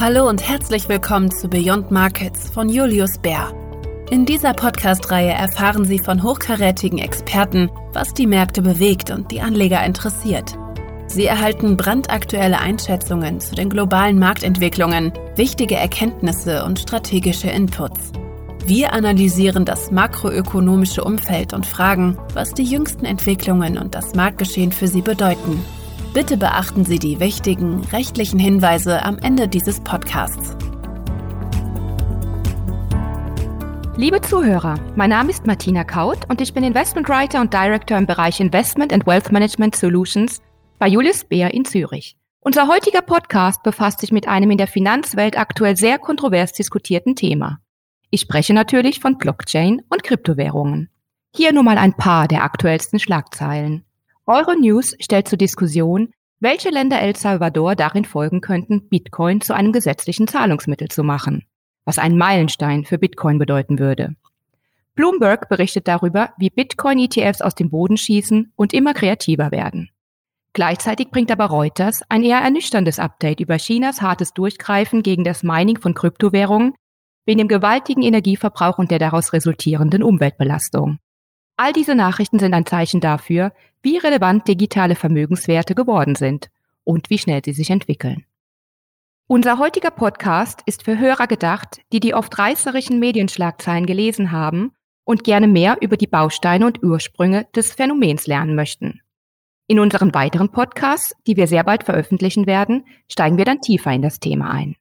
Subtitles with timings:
[0.00, 3.52] Hallo und herzlich willkommen zu Beyond Markets von Julius Bär.
[4.12, 9.84] In dieser Podcast-Reihe erfahren Sie von hochkarätigen Experten, was die Märkte bewegt und die Anleger
[9.84, 10.56] interessiert.
[11.08, 18.12] Sie erhalten brandaktuelle Einschätzungen zu den globalen Marktentwicklungen, wichtige Erkenntnisse und strategische Inputs.
[18.66, 24.86] Wir analysieren das makroökonomische Umfeld und fragen, was die jüngsten Entwicklungen und das Marktgeschehen für
[24.86, 25.60] Sie bedeuten.
[26.14, 30.56] Bitte beachten Sie die wichtigen rechtlichen Hinweise am Ende dieses Podcasts.
[33.96, 38.06] Liebe Zuhörer, mein Name ist Martina Kaut und ich bin Investment Writer und Director im
[38.06, 40.40] Bereich Investment and Wealth Management Solutions
[40.78, 42.16] bei Julius Beer in Zürich.
[42.40, 47.60] Unser heutiger Podcast befasst sich mit einem in der Finanzwelt aktuell sehr kontrovers diskutierten Thema.
[48.10, 50.88] Ich spreche natürlich von Blockchain und Kryptowährungen.
[51.36, 53.84] Hier nur mal ein paar der aktuellsten Schlagzeilen.
[54.28, 60.28] Euronews stellt zur Diskussion, welche Länder El Salvador darin folgen könnten, Bitcoin zu einem gesetzlichen
[60.28, 61.46] Zahlungsmittel zu machen,
[61.86, 64.16] was einen Meilenstein für Bitcoin bedeuten würde.
[64.94, 69.88] Bloomberg berichtet darüber, wie Bitcoin-ETFs aus dem Boden schießen und immer kreativer werden.
[70.52, 75.78] Gleichzeitig bringt aber Reuters ein eher ernüchterndes Update über Chinas hartes Durchgreifen gegen das Mining
[75.78, 76.74] von Kryptowährungen
[77.24, 80.98] wegen dem gewaltigen Energieverbrauch und der daraus resultierenden Umweltbelastung.
[81.60, 86.50] All diese Nachrichten sind ein Zeichen dafür, wie relevant digitale Vermögenswerte geworden sind
[86.84, 88.24] und wie schnell sie sich entwickeln.
[89.26, 94.70] Unser heutiger Podcast ist für Hörer gedacht, die die oft reißerischen Medienschlagzeilen gelesen haben
[95.02, 99.00] und gerne mehr über die Bausteine und Ursprünge des Phänomens lernen möchten.
[99.66, 104.02] In unseren weiteren Podcasts, die wir sehr bald veröffentlichen werden, steigen wir dann tiefer in
[104.02, 104.76] das Thema ein.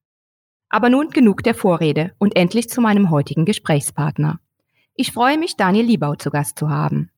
[0.70, 4.40] Aber nun genug der Vorrede und endlich zu meinem heutigen Gesprächspartner.
[5.00, 7.12] Ich freue mich, Daniel Liebau zu Gast zu haben.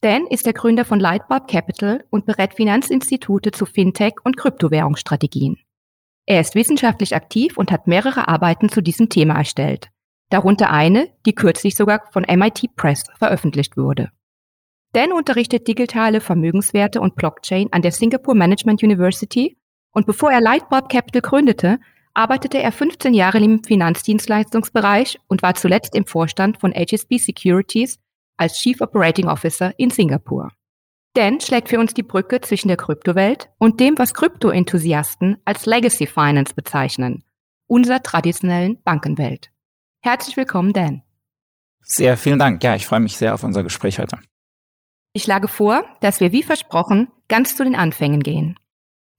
[0.00, 5.58] Dan ist der Gründer von Lightbulb Capital und berät Finanzinstitute zu Fintech und Kryptowährungsstrategien.
[6.24, 9.90] Er ist wissenschaftlich aktiv und hat mehrere Arbeiten zu diesem Thema erstellt,
[10.30, 14.10] darunter eine, die kürzlich sogar von MIT Press veröffentlicht wurde.
[14.94, 19.58] Dan unterrichtet digitale Vermögenswerte und Blockchain an der Singapore Management University
[19.92, 21.78] und bevor er Lightbulb Capital gründete,
[22.18, 28.00] arbeitete er 15 Jahre im Finanzdienstleistungsbereich und war zuletzt im Vorstand von HSB Securities
[28.36, 30.50] als Chief Operating Officer in Singapur.
[31.14, 36.08] Dan schlägt für uns die Brücke zwischen der Kryptowelt und dem, was Krypto-Enthusiasten als Legacy
[36.08, 37.22] Finance bezeichnen,
[37.68, 39.50] unserer traditionellen Bankenwelt.
[40.00, 41.02] Herzlich willkommen, Dan.
[41.82, 42.62] Sehr vielen Dank.
[42.64, 44.18] Ja, ich freue mich sehr auf unser Gespräch heute.
[45.12, 48.58] Ich schlage vor, dass wir wie versprochen ganz zu den Anfängen gehen.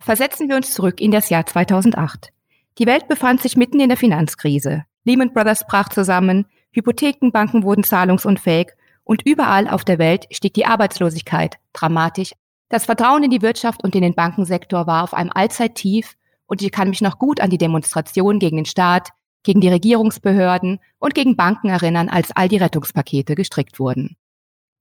[0.01, 2.33] Versetzen wir uns zurück in das Jahr 2008.
[2.79, 4.85] Die Welt befand sich mitten in der Finanzkrise.
[5.03, 8.69] Lehman Brothers brach zusammen, Hypothekenbanken wurden zahlungsunfähig
[9.03, 12.31] und überall auf der Welt stieg die Arbeitslosigkeit dramatisch.
[12.69, 16.72] Das Vertrauen in die Wirtschaft und in den Bankensektor war auf einem Allzeittief und ich
[16.72, 19.09] kann mich noch gut an die Demonstrationen gegen den Staat,
[19.44, 24.16] gegen die Regierungsbehörden und gegen Banken erinnern, als all die Rettungspakete gestrickt wurden.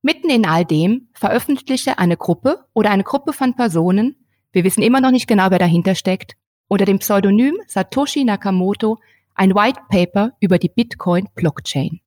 [0.02, 5.00] Mitten in all dem veröffentlichte eine Gruppe oder eine Gruppe von Personen, wir wissen immer
[5.00, 6.36] noch nicht genau, wer dahinter steckt,
[6.68, 8.98] unter dem Pseudonym Satoshi Nakamoto
[9.34, 12.00] ein White Paper über die Bitcoin Blockchain.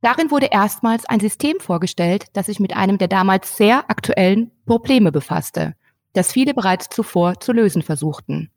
[0.00, 5.12] Darin wurde erstmals ein System vorgestellt, das sich mit einem der damals sehr aktuellen Probleme
[5.12, 5.74] befasste,
[6.12, 8.50] das viele bereits zuvor zu lösen versuchten.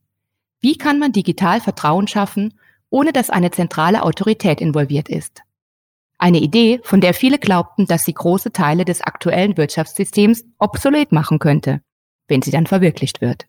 [0.60, 2.58] Wie kann man digital Vertrauen schaffen,
[2.90, 5.42] ohne dass eine zentrale Autorität involviert ist?
[6.18, 11.40] Eine Idee, von der viele glaubten, dass sie große Teile des aktuellen Wirtschaftssystems obsolet machen
[11.40, 11.82] könnte,
[12.28, 13.46] wenn sie dann verwirklicht wird.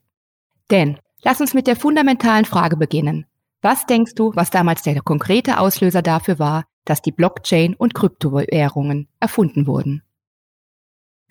[0.70, 3.26] Denn Lass uns mit der fundamentalen Frage beginnen.
[3.62, 9.08] Was denkst du, was damals der konkrete Auslöser dafür war, dass die Blockchain und Kryptowährungen
[9.18, 10.02] erfunden wurden?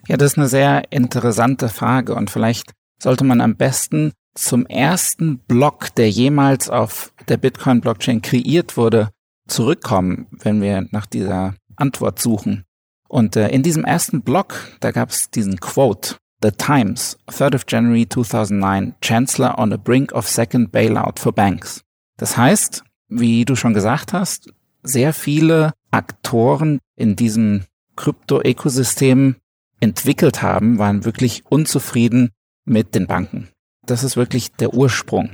[0.07, 5.39] Ja, das ist eine sehr interessante Frage und vielleicht sollte man am besten zum ersten
[5.39, 9.09] Block, der jemals auf der Bitcoin-Blockchain kreiert wurde,
[9.47, 12.65] zurückkommen, wenn wir nach dieser Antwort suchen.
[13.07, 17.65] Und äh, in diesem ersten Block, da gab es diesen Quote, The Times, 3rd of
[17.67, 21.81] January 2009, Chancellor on the brink of second bailout for banks.
[22.17, 27.63] Das heißt, wie du schon gesagt hast, sehr viele Aktoren in diesem
[27.95, 29.35] Krypto-Ökosystem
[29.79, 32.31] entwickelt haben, waren wirklich unzufrieden
[32.65, 33.49] mit den Banken.
[33.85, 35.31] Das ist wirklich der Ursprung.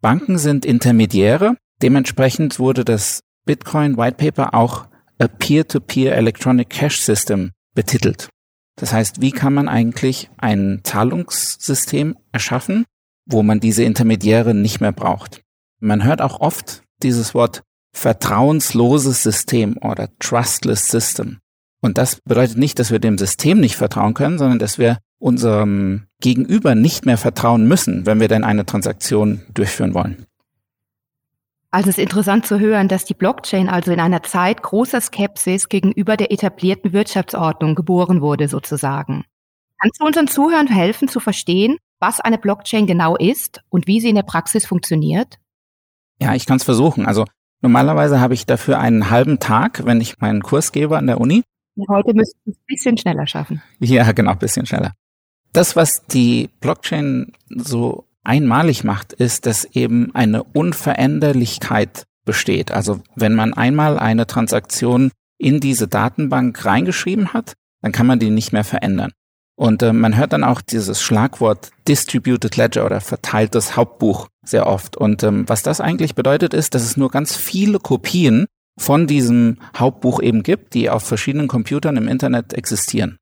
[0.00, 1.56] Banken sind Intermediäre.
[1.82, 4.86] Dementsprechend wurde das Bitcoin White Paper auch
[5.18, 8.28] a Peer-to-Peer -Peer Electronic Cash System betitelt.
[8.76, 12.84] Das heißt, wie kann man eigentlich ein Zahlungssystem erschaffen,
[13.26, 15.42] wo man diese Intermediäre nicht mehr braucht?
[15.80, 17.62] Man hört auch oft dieses Wort
[17.94, 21.38] vertrauensloses System oder trustless system.
[21.80, 26.06] Und das bedeutet nicht, dass wir dem System nicht vertrauen können, sondern dass wir unserem
[26.20, 30.26] Gegenüber nicht mehr vertrauen müssen, wenn wir denn eine Transaktion durchführen wollen.
[31.70, 35.68] Also es ist interessant zu hören, dass die Blockchain also in einer Zeit großer Skepsis
[35.68, 39.24] gegenüber der etablierten Wirtschaftsordnung geboren wurde, sozusagen.
[39.80, 44.08] Kannst du unseren Zuhörern helfen zu verstehen, was eine Blockchain genau ist und wie sie
[44.08, 45.38] in der Praxis funktioniert?
[46.20, 47.06] Ja, ich kann es versuchen.
[47.06, 47.26] Also
[47.60, 51.42] normalerweise habe ich dafür einen halben Tag, wenn ich meinen Kurs gebe an der Uni.
[51.88, 53.62] Heute müssten wir es ein bisschen schneller schaffen.
[53.80, 54.94] Ja, genau, ein bisschen schneller.
[55.52, 62.72] Das, was die Blockchain so einmalig macht, ist, dass eben eine Unveränderlichkeit besteht.
[62.72, 68.30] Also wenn man einmal eine Transaktion in diese Datenbank reingeschrieben hat, dann kann man die
[68.30, 69.12] nicht mehr verändern.
[69.58, 74.96] Und äh, man hört dann auch dieses Schlagwort Distributed Ledger oder verteiltes Hauptbuch sehr oft.
[74.96, 78.46] Und ähm, was das eigentlich bedeutet, ist, dass es nur ganz viele Kopien
[78.78, 83.16] von diesem Hauptbuch eben gibt, die auf verschiedenen Computern im Internet existieren.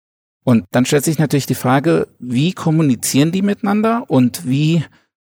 [0.44, 4.84] Und dann stellt sich natürlich die Frage, wie kommunizieren die miteinander und wie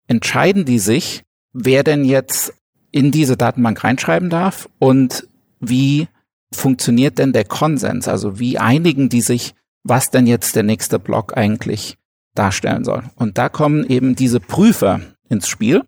[0.08, 1.24] entscheiden die sich,
[1.54, 2.54] wer denn jetzt
[2.92, 5.28] in diese Datenbank reinschreiben darf und
[5.60, 6.08] wie
[6.54, 8.08] funktioniert denn der Konsens?
[8.08, 9.54] Also wie einigen die sich,
[9.84, 11.98] was denn jetzt der nächste Block eigentlich
[12.34, 13.04] darstellen soll?
[13.16, 15.84] Und da kommen eben diese Prüfer ins Spiel.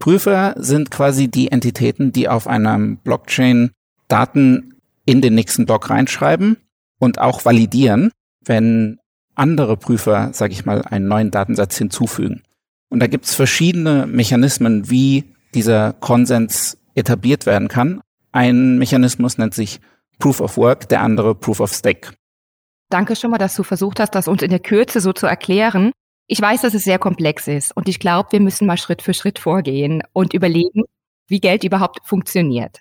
[0.00, 3.70] Prüfer sind quasi die Entitäten, die auf einem Blockchain
[4.08, 4.74] Daten
[5.06, 6.56] in den nächsten Block reinschreiben
[6.98, 8.10] und auch validieren
[8.44, 8.98] wenn
[9.34, 12.42] andere Prüfer, sage ich mal, einen neuen Datensatz hinzufügen.
[12.88, 15.24] Und da gibt es verschiedene Mechanismen, wie
[15.54, 18.00] dieser Konsens etabliert werden kann.
[18.32, 19.80] Ein Mechanismus nennt sich
[20.18, 22.12] Proof of Work, der andere Proof of Stake.
[22.90, 25.92] Danke schon mal, dass du versucht hast, das uns in der Kürze so zu erklären.
[26.26, 29.14] Ich weiß, dass es sehr komplex ist und ich glaube, wir müssen mal Schritt für
[29.14, 30.84] Schritt vorgehen und überlegen,
[31.26, 32.80] wie Geld überhaupt funktioniert.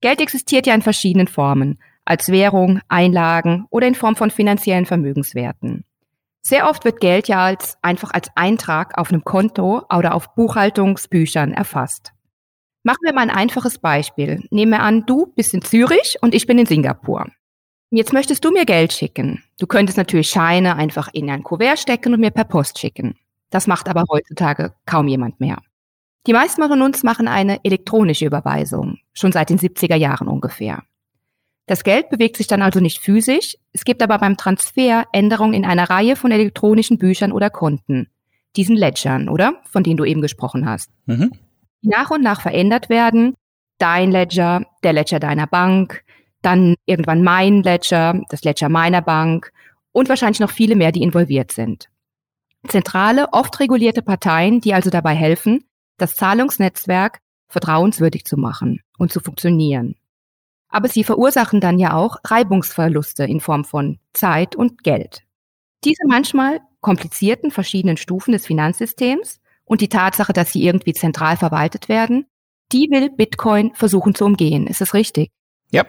[0.00, 5.84] Geld existiert ja in verschiedenen Formen als Währung, Einlagen oder in Form von finanziellen Vermögenswerten.
[6.42, 11.52] Sehr oft wird Geld ja als, einfach als Eintrag auf einem Konto oder auf Buchhaltungsbüchern
[11.52, 12.12] erfasst.
[12.82, 14.46] Machen wir mal ein einfaches Beispiel.
[14.50, 17.26] Nehmen wir an, du bist in Zürich und ich bin in Singapur.
[17.90, 19.42] Jetzt möchtest du mir Geld schicken.
[19.58, 23.16] Du könntest natürlich Scheine einfach in ein Kuvert stecken und mir per Post schicken.
[23.48, 25.58] Das macht aber heutzutage kaum jemand mehr.
[26.26, 30.82] Die meisten von uns machen eine elektronische Überweisung, schon seit den 70er Jahren ungefähr.
[31.66, 35.64] Das Geld bewegt sich dann also nicht physisch, es gibt aber beim Transfer Änderungen in
[35.64, 38.08] einer Reihe von elektronischen Büchern oder Konten,
[38.56, 39.62] diesen Ledgern, oder?
[39.70, 40.90] Von denen du eben gesprochen hast.
[41.06, 41.32] Mhm.
[41.82, 43.34] Die nach und nach verändert werden.
[43.78, 46.04] Dein Ledger, der Ledger deiner Bank,
[46.42, 49.50] dann irgendwann mein Ledger, das Ledger meiner Bank
[49.92, 51.88] und wahrscheinlich noch viele mehr, die involviert sind.
[52.68, 55.64] Zentrale, oft regulierte Parteien, die also dabei helfen,
[55.96, 59.96] das Zahlungsnetzwerk vertrauenswürdig zu machen und zu funktionieren
[60.74, 65.22] aber sie verursachen dann ja auch Reibungsverluste in Form von Zeit und Geld.
[65.84, 71.88] Diese manchmal komplizierten verschiedenen Stufen des Finanzsystems und die Tatsache, dass sie irgendwie zentral verwaltet
[71.88, 72.26] werden,
[72.72, 74.66] die will Bitcoin versuchen zu umgehen.
[74.66, 75.30] Ist das richtig?
[75.70, 75.84] Ja.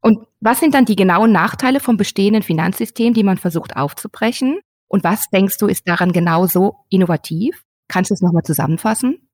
[0.00, 4.60] Und was sind dann die genauen Nachteile vom bestehenden Finanzsystem, die man versucht aufzubrechen?
[4.86, 7.64] Und was denkst du ist daran genauso innovativ?
[7.88, 9.28] Kannst du es nochmal zusammenfassen?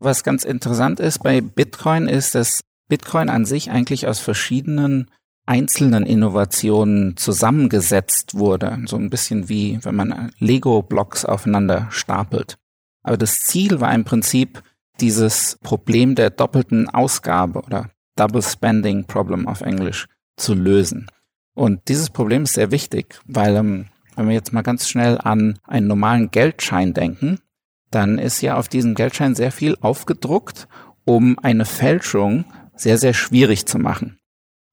[0.00, 2.60] Was ganz interessant ist bei Bitcoin ist, dass
[2.92, 5.10] Bitcoin an sich eigentlich aus verschiedenen
[5.46, 8.82] einzelnen Innovationen zusammengesetzt wurde.
[8.84, 12.58] So ein bisschen wie wenn man Lego-Blocks aufeinander stapelt.
[13.02, 14.62] Aber das Ziel war im Prinzip
[15.00, 21.06] dieses Problem der doppelten Ausgabe oder Double Spending Problem auf Englisch zu lösen.
[21.54, 25.58] Und dieses Problem ist sehr wichtig, weil ähm, wenn wir jetzt mal ganz schnell an
[25.66, 27.38] einen normalen Geldschein denken,
[27.90, 30.68] dann ist ja auf diesem Geldschein sehr viel aufgedruckt,
[31.06, 32.44] um eine Fälschung
[32.82, 34.18] sehr, sehr schwierig zu machen.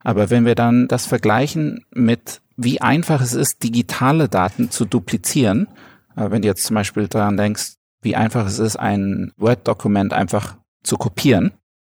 [0.03, 5.67] Aber wenn wir dann das vergleichen mit, wie einfach es ist, digitale Daten zu duplizieren,
[6.15, 10.55] äh, wenn du jetzt zum Beispiel daran denkst, wie einfach es ist, ein Word-Dokument einfach
[10.83, 11.51] zu kopieren,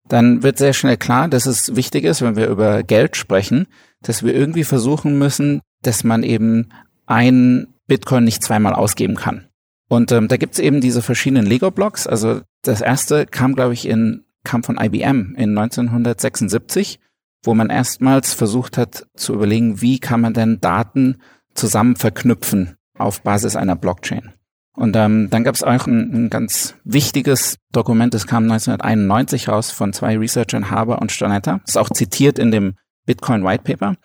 [0.08, 3.66] dann wird sehr schnell klar, dass es wichtig ist, wenn wir über Geld sprechen,
[4.02, 6.70] dass wir irgendwie versuchen müssen, dass man eben
[7.06, 9.46] ein Bitcoin nicht zweimal ausgeben kann.
[9.88, 12.06] Und ähm, da gibt's eben diese verschiedenen Lego-Blocks.
[12.06, 17.00] Also das erste kam, glaube ich, in kam von IBM in 1976,
[17.44, 21.18] wo man erstmals versucht hat zu überlegen, wie kann man denn Daten
[21.54, 24.32] zusammen verknüpfen auf Basis einer Blockchain.
[24.74, 29.70] Und ähm, dann gab es auch ein, ein, ganz wichtiges Dokument, das kam 1991 raus
[29.70, 31.60] von zwei Researchern, Haber und Stonetta.
[31.64, 33.96] Das ist auch zitiert in dem Bitcoin White Paper.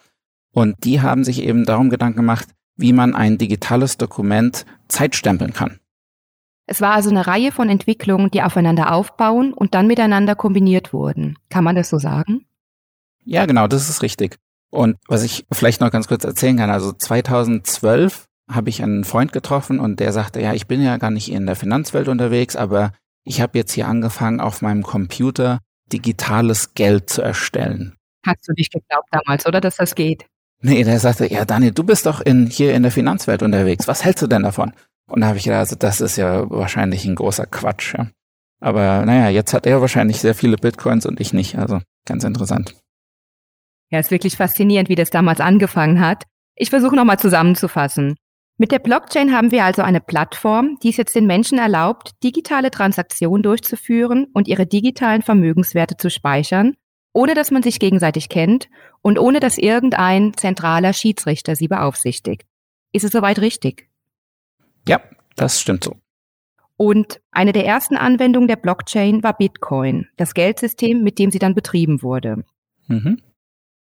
[0.51, 5.79] Und die haben sich eben darum Gedanken gemacht, wie man ein digitales Dokument zeitstempeln kann.
[6.67, 11.38] Es war also eine Reihe von Entwicklungen, die aufeinander aufbauen und dann miteinander kombiniert wurden.
[11.50, 12.45] Kann man das so sagen?
[13.24, 14.38] Ja, genau, das ist richtig.
[14.69, 19.31] Und was ich vielleicht noch ganz kurz erzählen kann, also 2012 habe ich einen Freund
[19.31, 22.91] getroffen und der sagte, ja, ich bin ja gar nicht in der Finanzwelt unterwegs, aber
[23.24, 25.59] ich habe jetzt hier angefangen, auf meinem Computer
[25.91, 27.95] digitales Geld zu erstellen.
[28.25, 30.25] Hast du nicht geglaubt damals, oder, dass das geht?
[30.59, 33.88] Nee, der sagte, ja, Daniel, du bist doch in, hier in der Finanzwelt unterwegs.
[33.88, 34.74] Was hältst du denn davon?
[35.08, 37.96] Und da habe ich gedacht, also das ist ja wahrscheinlich ein großer Quatsch.
[37.98, 38.08] Ja.
[38.60, 41.58] Aber naja, jetzt hat er wahrscheinlich sehr viele Bitcoins und ich nicht.
[41.58, 42.76] Also ganz interessant.
[43.90, 46.24] Ja, ist wirklich faszinierend, wie das damals angefangen hat.
[46.56, 48.16] Ich versuche nochmal zusammenzufassen.
[48.58, 52.72] Mit der Blockchain haben wir also eine Plattform, die es jetzt den Menschen erlaubt, digitale
[52.72, 56.74] Transaktionen durchzuführen und ihre digitalen Vermögenswerte zu speichern,
[57.14, 58.68] ohne dass man sich gegenseitig kennt
[59.04, 62.46] und ohne dass irgendein zentraler Schiedsrichter sie beaufsichtigt.
[62.92, 63.88] Ist es soweit richtig?
[64.88, 65.01] Ja,
[65.36, 65.96] das stimmt so.
[66.77, 71.56] Und eine der ersten Anwendungen der Blockchain war Bitcoin, das Geldsystem, mit dem sie dann
[71.56, 72.44] betrieben wurde.
[72.88, 73.22] Mhm.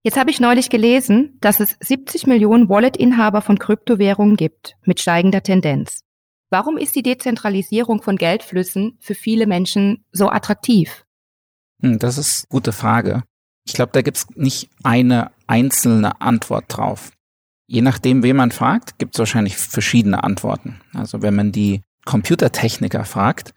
[0.03, 5.43] Jetzt habe ich neulich gelesen, dass es 70 Millionen Wallet-Inhaber von Kryptowährungen gibt, mit steigender
[5.43, 6.05] Tendenz.
[6.49, 11.05] Warum ist die Dezentralisierung von Geldflüssen für viele Menschen so attraktiv?
[11.81, 13.23] Hm, das ist eine gute Frage.
[13.65, 17.11] Ich glaube, da gibt es nicht eine einzelne Antwort drauf.
[17.67, 20.79] Je nachdem, wen man fragt, gibt es wahrscheinlich verschiedene Antworten.
[20.93, 23.53] Also wenn man die Computertechniker fragt,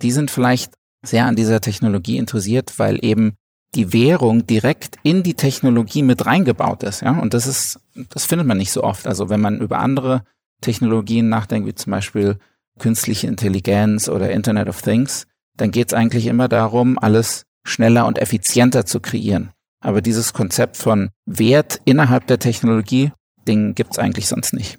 [0.00, 3.34] die sind vielleicht sehr an dieser Technologie interessiert, weil eben
[3.74, 7.18] die Währung direkt in die Technologie mit reingebaut ist, ja.
[7.18, 9.06] Und das ist, das findet man nicht so oft.
[9.06, 10.24] Also wenn man über andere
[10.60, 12.38] Technologien nachdenkt, wie zum Beispiel
[12.78, 15.26] künstliche Intelligenz oder Internet of Things,
[15.56, 19.50] dann geht es eigentlich immer darum, alles schneller und effizienter zu kreieren.
[19.80, 23.12] Aber dieses Konzept von Wert innerhalb der Technologie,
[23.46, 24.78] den gibt's eigentlich sonst nicht.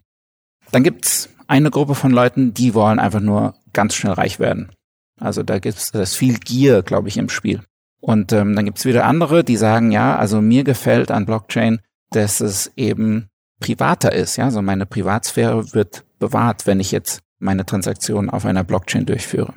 [0.72, 4.72] Dann gibt's eine Gruppe von Leuten, die wollen einfach nur ganz schnell reich werden.
[5.20, 7.62] Also da gibt's das viel Gier, glaube ich, im Spiel.
[8.00, 12.42] Und ähm, dann gibt's wieder andere, die sagen, ja, also mir gefällt an Blockchain, dass
[12.42, 14.38] es eben privater ist.
[14.38, 19.54] Ja, also meine Privatsphäre wird bewahrt, wenn ich jetzt meine Transaktionen auf einer Blockchain durchführe.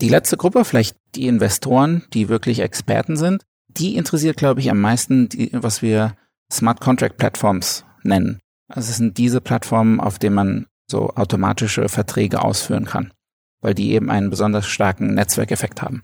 [0.00, 4.80] Die letzte Gruppe, vielleicht die Investoren, die wirklich Experten sind, die interessiert, glaube ich, am
[4.80, 6.14] meisten, die, was wir
[6.52, 8.40] Smart Contract Platforms nennen.
[8.68, 13.12] Also es sind diese Plattformen, auf denen man so automatische Verträge ausführen kann,
[13.60, 16.02] weil die eben einen besonders starken Netzwerkeffekt haben.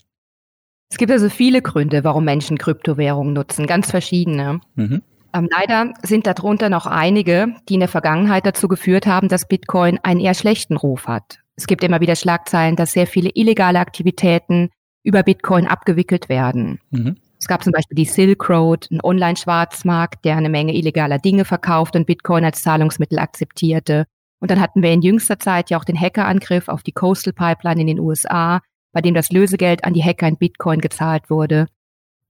[0.90, 4.60] Es gibt also viele Gründe, warum Menschen Kryptowährungen nutzen, ganz verschiedene.
[4.74, 5.02] Mhm.
[5.34, 9.98] Ähm, leider sind darunter noch einige, die in der Vergangenheit dazu geführt haben, dass Bitcoin
[10.02, 11.38] einen eher schlechten Ruf hat.
[11.56, 14.68] Es gibt immer wieder Schlagzeilen, dass sehr viele illegale Aktivitäten
[15.02, 16.80] über Bitcoin abgewickelt werden.
[16.90, 17.16] Mhm.
[17.42, 21.96] Es gab zum Beispiel die Silk Road, einen Online-Schwarzmarkt, der eine Menge illegaler Dinge verkauft
[21.96, 24.06] und Bitcoin als Zahlungsmittel akzeptierte.
[24.38, 27.80] Und dann hatten wir in jüngster Zeit ja auch den Hackerangriff auf die Coastal Pipeline
[27.80, 28.60] in den USA,
[28.92, 31.66] bei dem das Lösegeld an die Hacker in Bitcoin gezahlt wurde.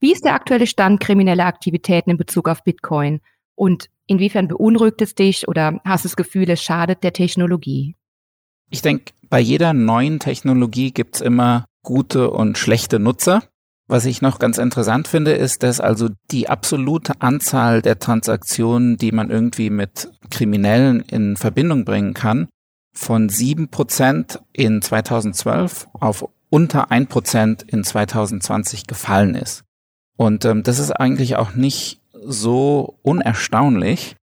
[0.01, 3.21] Wie ist der aktuelle Stand krimineller Aktivitäten in Bezug auf Bitcoin?
[3.55, 7.97] Und inwiefern beunruhigt es dich oder hast du das Gefühl, es schadet der Technologie?
[8.71, 13.43] Ich denke, bei jeder neuen Technologie gibt's immer gute und schlechte Nutzer.
[13.89, 19.13] Was ich noch ganz interessant finde, ist, dass also die absolute Anzahl der Transaktionen, die
[19.13, 22.49] man irgendwie mit Kriminellen in Verbindung bringen kann,
[22.95, 29.65] von sieben Prozent in 2012 auf unter ein Prozent in 2020 gefallen ist.
[30.17, 34.17] Und ähm, das ist eigentlich auch nicht so unerstaunlich,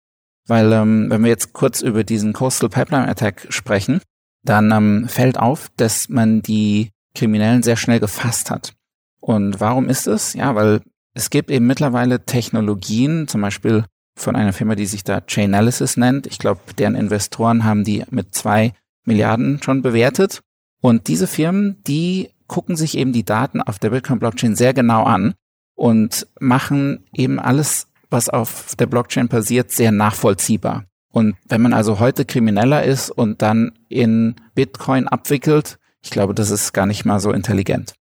[0.47, 4.01] weil ähm, wenn wir jetzt kurz über diesen Coastal Pipeline Attack sprechen,
[4.43, 8.73] dann ähm, fällt auf, dass man die Kriminellen sehr schnell gefasst hat.
[9.19, 10.33] Und warum ist es?
[10.33, 10.81] Ja, weil
[11.13, 13.85] es gibt eben mittlerweile Technologien, zum Beispiel
[14.15, 16.27] von einer Firma, die sich da Chainalysis nennt.
[16.27, 18.73] Ich glaube, deren Investoren haben die mit zwei
[19.05, 20.41] Milliarden schon bewertet.
[20.81, 25.33] Und diese Firmen, die gucken sich eben die Daten auf der Bitcoin-Blockchain sehr genau an
[25.75, 30.85] und machen eben alles, was auf der Blockchain passiert, sehr nachvollziehbar.
[31.11, 36.49] Und wenn man also heute Krimineller ist und dann in Bitcoin abwickelt, ich glaube, das
[36.49, 37.93] ist gar nicht mal so intelligent.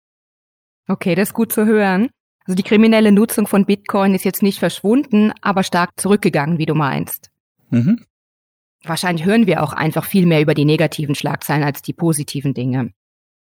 [0.88, 2.11] Okay, das ist gut zu hören.
[2.45, 6.75] Also die kriminelle Nutzung von Bitcoin ist jetzt nicht verschwunden, aber stark zurückgegangen, wie du
[6.75, 7.31] meinst.
[7.71, 8.05] Mhm.
[8.85, 12.93] Wahrscheinlich hören wir auch einfach viel mehr über die negativen Schlagzeilen als die positiven Dinge.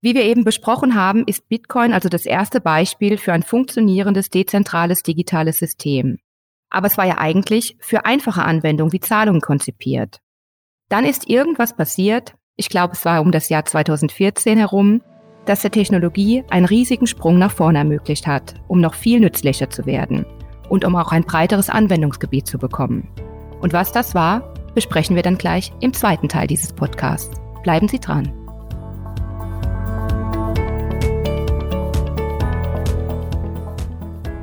[0.02, 5.04] Wie wir eben besprochen haben, ist Bitcoin also das erste Beispiel für ein funktionierendes dezentrales
[5.04, 6.18] digitales System.
[6.70, 10.20] Aber es war ja eigentlich für einfache Anwendungen wie Zahlungen konzipiert.
[10.90, 15.02] Dann ist irgendwas passiert, ich glaube es war um das Jahr 2014 herum,
[15.48, 19.86] das der Technologie einen riesigen Sprung nach vorne ermöglicht hat, um noch viel nützlicher zu
[19.86, 20.26] werden
[20.70, 23.08] und um auch ein breiteres Anwendungsgebiet zu bekommen.
[23.62, 27.42] Und was das war, besprechen wir dann gleich im zweiten Teil dieses Podcasts.
[27.64, 28.32] Bleiben Sie dran.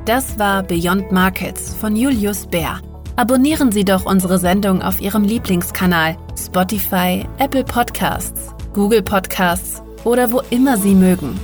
[0.05, 2.79] Das war Beyond Markets von Julius Bär.
[3.15, 10.41] Abonnieren Sie doch unsere Sendung auf Ihrem Lieblingskanal Spotify, Apple Podcasts, Google Podcasts oder wo
[10.49, 11.37] immer Sie mögen.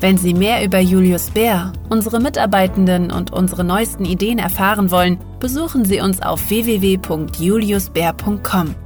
[0.00, 5.84] Wenn Sie mehr über Julius Bär, unsere Mitarbeitenden und unsere neuesten Ideen erfahren wollen, besuchen
[5.84, 8.76] Sie uns auf www.juliusbär.com.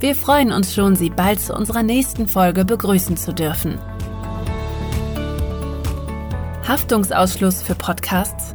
[0.00, 3.78] Wir freuen uns schon, Sie bald zu unserer nächsten Folge begrüßen zu dürfen.
[6.66, 8.54] Haftungsausschluss für Podcasts